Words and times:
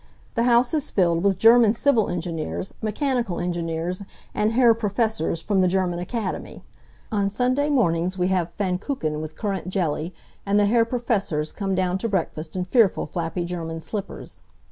The 0.33 0.45
house 0.45 0.73
is 0.73 0.89
filled 0.89 1.23
with 1.23 1.37
German 1.37 1.75
civil 1.75 2.09
engineers, 2.09 2.73
mechanical 2.81 3.39
engineers, 3.39 4.01
and 4.33 4.53
Herr 4.53 4.73
Professors 4.73 5.43
from 5.43 5.61
the 5.61 5.67
German 5.67 5.99
academy. 5.99 6.63
On 7.11 7.29
Sunday 7.29 7.69
mornings 7.69 8.17
we 8.17 8.29
have 8.29 8.49
Pfannkuchen 8.57 9.21
with 9.21 9.35
currant 9.37 9.69
jelly, 9.69 10.15
and 10.43 10.59
the 10.59 10.65
Herr 10.65 10.85
Professors 10.85 11.51
come 11.51 11.75
down 11.75 11.99
to 11.99 12.09
breakfast 12.09 12.55
in 12.55 12.65
fearful 12.65 13.05
flappy 13.05 13.45
German 13.45 13.79
slippers. 13.79 14.41